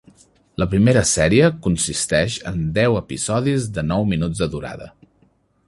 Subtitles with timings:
[0.61, 4.89] La primera sèrie consisteix en deu episodis de nou minuts de durada.